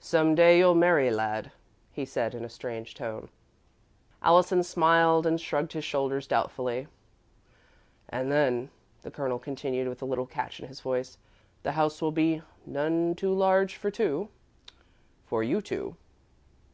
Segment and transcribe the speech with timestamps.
[0.00, 1.50] "Some day you'll marry, lad,"
[1.92, 3.30] he said, in a strange tone.
[4.20, 6.88] Allison smiled and shrugged his shoulders doubtfully.
[8.10, 8.68] "And then,"
[9.00, 11.16] the Colonel continued, with a little catch in his voice,
[11.62, 14.28] "the house will be none too large for two
[15.24, 15.96] for you two."